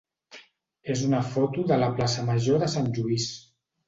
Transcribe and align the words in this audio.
és 0.93 1.03
una 1.07 1.19
foto 1.33 1.65
de 1.71 1.77
la 1.83 1.89
plaça 1.99 2.23
major 2.31 2.57
de 2.65 2.71
Sant 2.77 2.89
Lluís. 2.99 3.29